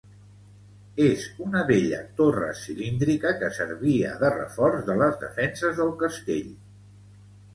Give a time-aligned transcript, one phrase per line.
[1.07, 6.51] És una bella torre cilíndrica que servia de reforç de les defenses del castell.